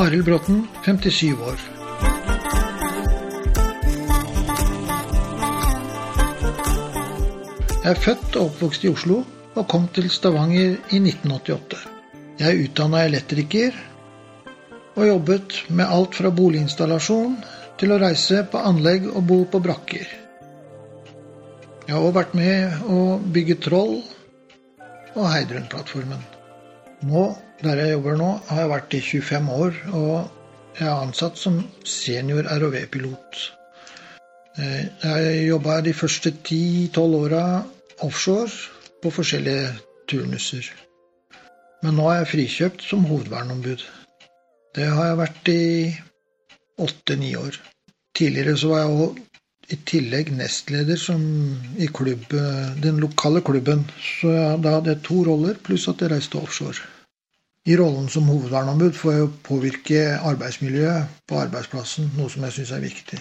[0.00, 1.58] Arild Bråten, 57 år.
[7.84, 9.18] Jeg er født og oppvokst i Oslo
[9.52, 11.82] og kom til Stavanger i 1988.
[12.40, 13.76] Jeg er utdanna elektriker
[14.94, 17.36] og jobbet med alt fra boliginstallasjon
[17.76, 20.08] til å reise på anlegg og bo på brakker.
[21.84, 23.98] Jeg har òg vært med å bygge Troll
[25.12, 26.39] og Heidrun-plattformen.
[27.02, 27.22] Nå,
[27.62, 31.56] der jeg jobber nå, har jeg vært i 25 år, og jeg er ansatt som
[31.88, 33.40] senior ROV-pilot.
[34.60, 37.44] Eh, jeg jobba de første 10-12 åra
[38.04, 38.52] offshore
[39.00, 39.70] på forskjellige
[40.12, 40.68] turnuser.
[41.80, 43.86] Men nå er jeg frikjøpt som hovedverneombud.
[44.76, 45.64] Det har jeg vært i
[46.84, 47.56] åtte-ni år.
[48.16, 49.29] Tidligere så var jeg
[49.70, 51.22] i tillegg nestleder som
[51.78, 52.32] i klubb,
[52.82, 53.84] den lokale klubben.
[54.02, 56.82] Så ja, da hadde jeg to roller, pluss at jeg reiste offshore.
[57.68, 60.00] I rollen som hovedverneombud får jeg påvirke
[60.32, 63.20] arbeidsmiljøet på arbeidsplassen, noe som jeg syns er viktig.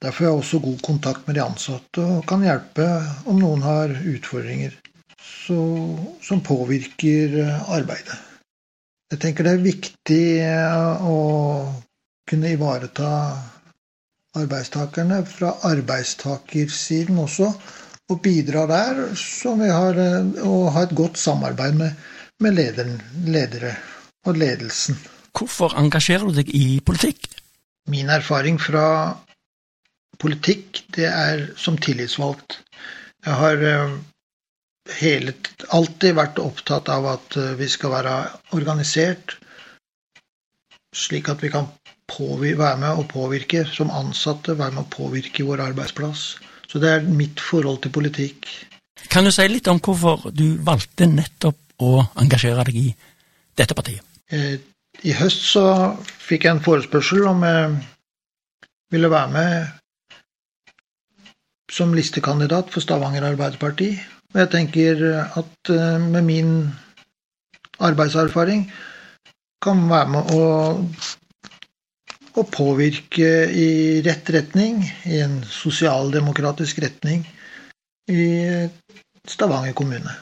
[0.00, 2.86] Derfor har jeg også god kontakt med de ansatte og kan hjelpe
[3.28, 4.72] om noen har utfordringer
[5.20, 5.58] så,
[6.24, 7.36] som påvirker
[7.68, 8.16] arbeidet.
[9.10, 10.24] Jeg tenker det er viktig
[11.04, 11.16] å
[12.30, 13.10] kunne ivareta
[14.38, 17.50] arbeidstakerne fra arbeidstakersiden også,
[18.10, 19.98] og bidra der, så vi har
[20.42, 21.90] og har et godt samarbeid med,
[22.40, 23.74] med lederen, ledere
[24.26, 24.98] og ledelsen.
[25.38, 27.28] Hvorfor engasjerer du deg i politikk?
[27.90, 29.16] Min erfaring fra
[30.18, 32.60] politikk, det er som tillitsvalgt.
[33.26, 33.62] Jeg har
[35.00, 35.34] hele,
[35.70, 38.16] alltid vært opptatt av at vi skal være
[38.56, 39.36] organisert,
[40.96, 41.70] slik at vi kan
[42.20, 46.36] være med å påvirke som ansatte, være med å påvirke vår arbeidsplass.
[46.70, 48.46] Så det er mitt forhold til politikk.
[49.10, 52.88] Kan du si litt om hvorfor du valgte nettopp å engasjere deg i
[53.56, 54.04] dette partiet?
[54.30, 55.64] I høst så
[56.20, 57.70] fikk jeg en forespørsel om jeg
[58.92, 59.52] ville være med
[61.70, 63.94] som listekandidat for Stavanger Arbeiderparti.
[64.34, 65.02] Og jeg tenker
[65.38, 66.54] at med min
[67.80, 68.66] arbeidserfaring
[69.62, 70.44] kan være med å,
[72.38, 77.24] å påvirke i rett retning, i en sosialdemokratisk retning,
[78.10, 78.68] i
[79.28, 80.12] Stavanger kommune.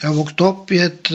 [0.00, 1.10] Jeg har vokst opp i et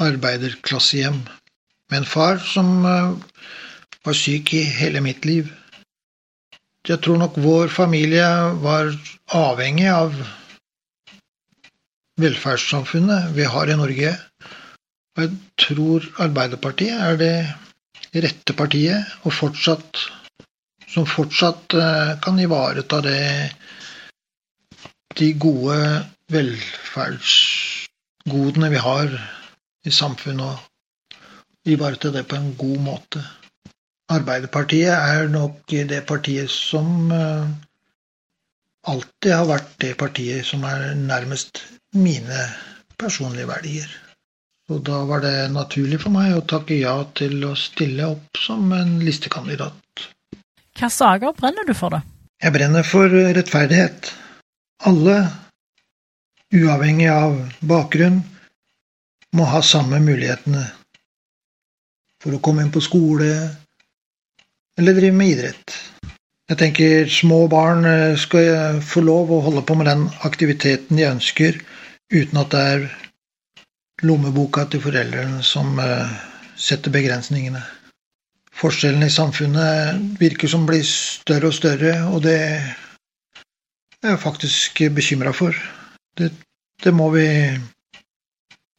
[0.00, 5.48] arbeiderklassehjem med en far som var syk i hele mitt liv.
[6.88, 8.26] Jeg tror nok vår familie
[8.62, 8.92] var
[9.36, 10.14] avhengig av
[12.20, 14.14] velferdssamfunnet vi har i Norge.
[15.16, 17.34] Og jeg tror Arbeiderpartiet er det
[18.14, 19.98] rette partiet, og fortsatt,
[20.90, 21.68] som fortsatt
[22.24, 23.52] kan ivareta det,
[25.20, 25.76] de gode
[26.32, 29.08] velferdsgodene vi har
[29.86, 33.20] i samfunnet, og ivareta det på en god måte.
[34.10, 37.10] Arbeiderpartiet er nok det partiet som
[38.90, 41.62] alltid har vært det partiet som er nærmest
[41.94, 42.40] mine
[42.98, 43.88] personlige verdier.
[44.70, 48.68] Så da var det naturlig for meg å takke ja til å stille opp som
[48.70, 50.04] en listekandidat.
[50.30, 51.98] Hvilke saker brenner du for, da?
[52.38, 54.12] Jeg brenner for rettferdighet.
[54.86, 55.16] Alle,
[56.54, 57.34] uavhengig av
[57.66, 58.22] bakgrunn,
[59.34, 60.62] må ha samme mulighetene
[62.22, 63.34] for å komme inn på skole
[64.78, 65.76] eller drive med idrett.
[66.46, 67.82] Jeg tenker små barn
[68.22, 71.58] skal få lov å holde på med den aktiviteten de ønsker,
[72.14, 72.90] uten at det er
[74.06, 75.78] lommeboka til foreldrene som
[76.60, 77.62] setter begrensningene.
[78.60, 82.36] Forskjellene i samfunnet virker som blir større og større, og det
[84.00, 85.56] er jeg faktisk bekymra for.
[86.16, 86.32] Det,
[86.84, 87.26] det, må vi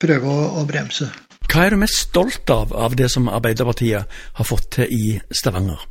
[0.02, 1.10] prøve å, å, bremse.
[1.52, 5.82] Hva er du mest stolt av av det som Arbeiderpartiet har fått til i Stavanger?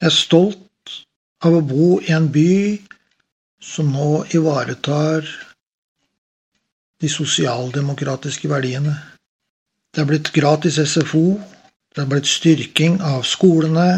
[0.00, 0.96] Jeg er stolt
[1.44, 2.76] av å bo i en by
[3.62, 5.28] som nå ivaretar
[7.02, 8.94] de sosialdemokratiske verdiene.
[9.94, 11.36] Det er blitt gratis SFO,
[11.94, 13.88] det er blitt styrking av skolene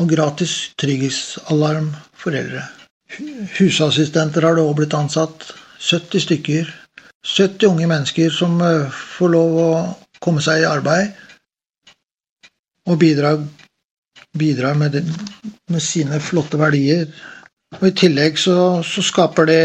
[0.00, 2.64] og gratis trygghetsalarm for eldre.
[3.58, 5.50] Husassistenter har det òg blitt ansatt,
[5.82, 6.70] 70 stykker.
[7.22, 9.72] 70 unge mennesker som eh, får lov å
[10.22, 11.12] komme seg i arbeid
[12.90, 13.38] og bidrar,
[14.38, 14.96] bidrar med,
[15.70, 17.06] med, sine flotte verdier.
[17.78, 19.62] Og I tillegg så, så skaper det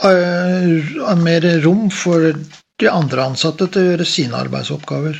[0.00, 2.32] mer rom for
[2.80, 5.18] de andre ansatte til å gjøre sine arbeidsoppgaver.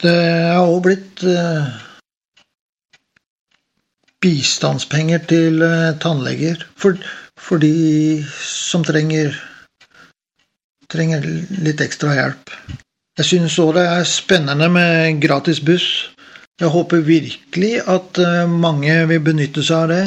[0.00, 0.16] Det
[0.56, 1.66] har òg blitt uh,
[4.22, 6.96] bistandspenger til uh, tannleger for,
[7.36, 9.34] for, de som trenger,
[10.88, 11.26] trenger
[11.64, 12.54] litt ekstra hjelp.
[13.20, 16.08] Jeg synes òg det er spennende med gratis buss.
[16.60, 20.04] Jeg håper virkelig at eh, mange vil benytte seg av det,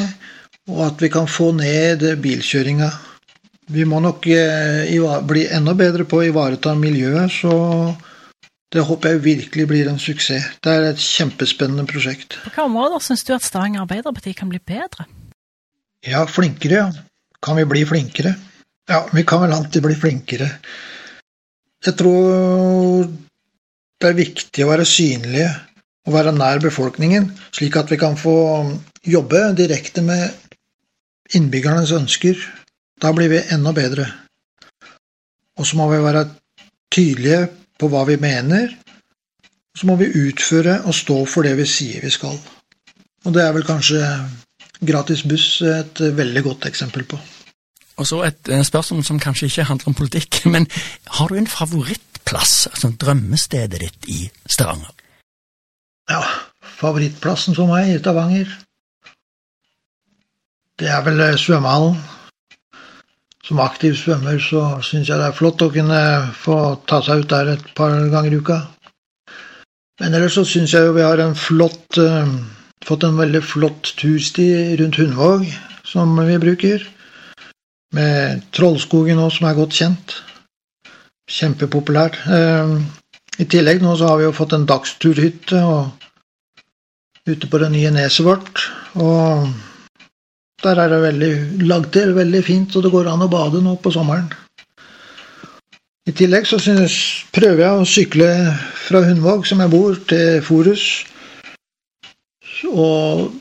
[0.69, 2.89] og at vi kan få ned bilkjøringa.
[3.71, 4.89] Vi må nok eh,
[5.27, 7.53] bli enda bedre på å ivareta miljøet, så
[8.73, 10.57] det håper jeg virkelig blir en suksess.
[10.63, 12.39] Det er et kjempespennende prosjekt.
[12.39, 15.05] På hvilke områder syns du at Stavanger Arbeiderparti kan bli bedre?
[16.03, 16.87] Ja, flinkere, ja.
[17.43, 18.33] Kan vi bli flinkere?
[18.89, 20.49] Ja, vi kan vel alltid bli flinkere.
[21.83, 23.05] Jeg tror
[24.01, 25.51] det er viktig å være synlige
[26.07, 28.35] og være nær befolkningen, slik at vi kan få
[29.07, 30.31] jobbe direkte med
[31.35, 32.39] innbyggernes ønsker.
[33.03, 34.07] Da blir vi enda bedre.
[35.59, 36.23] Og så må vi være
[36.93, 38.71] tydelige på hva vi mener.
[39.73, 42.39] Og så må vi utføre og stå for det vi sier vi skal.
[43.25, 43.99] Og det er vel kanskje
[44.83, 47.19] gratis buss et veldig godt eksempel på.
[47.99, 50.67] Og så et spørsmål som kanskje ikke handler om politikk, men
[51.19, 54.95] har du en favorittplass, altså drømmestedet ditt i Stavanger?
[56.09, 56.23] Ja,
[56.79, 58.49] favorittplassen for meg i Stavanger,
[60.79, 61.99] det er vel eh, svømmehallen.
[63.43, 65.99] Som aktiv svømmer så syns jeg det er flott å kunne
[66.37, 66.57] få
[66.87, 68.59] ta seg ut der et par ganger i uka.
[69.99, 72.31] Men ellers så syns jeg jo vi har en flott, uh,
[72.87, 74.47] fått en veldig flott tursti
[74.79, 75.43] rundt Hundvåg
[75.87, 76.87] som vi bruker
[77.93, 80.15] med Trollskogen nå, som er godt kjent.
[81.29, 82.21] Kjempepopulært.
[82.23, 82.79] Uh,
[83.43, 85.91] I tillegg nå så har vi jo fått en dagsturhytte og
[87.27, 88.65] ute på det nye neset vårt.
[88.95, 89.51] Og
[90.63, 91.33] der er det veldig
[91.67, 94.29] lagd til, veldig fint, og det går an å bade nå på sommeren.
[96.03, 96.95] I tillegg så synes,
[97.31, 98.29] prøver jeg å sykle
[98.75, 100.83] fra Hundvåg, som jeg bor, til Forus.
[102.67, 103.31] Og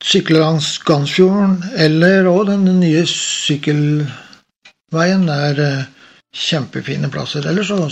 [0.00, 5.26] sykle langs Gansfjorden, eller òg den nye sykkelveien.
[5.28, 5.90] Det er eh,
[6.32, 7.44] kjempefine plasser.
[7.50, 7.84] Ellers så,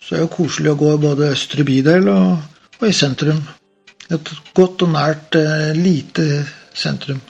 [0.00, 2.40] så er det koselig å gå både østre bydel og,
[2.78, 3.42] og, i sentrum.
[4.10, 5.36] Et godt og nært,
[5.76, 5.78] lite
[6.24, 7.20] lite sentrum.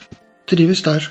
[0.50, 1.06] Trives der.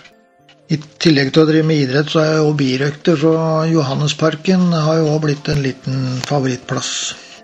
[0.70, 5.00] I tillegg til å drive med idrett, så er jeg jo birøkter fra Johannesparken har
[5.00, 6.92] jo òg blitt en liten favorittplass.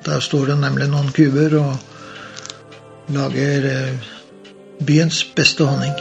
[0.06, 4.12] Der står det nemlig noen kuber og lager eh,
[4.86, 5.98] byens beste honning.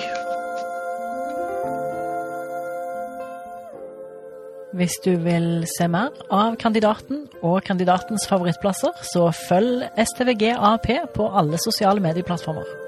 [4.75, 11.31] Hvis du vil se mer av kandidaten og kandidatens favorittplasser, så følg STVG AAP på
[11.31, 12.84] alle sosiale medieplattformer.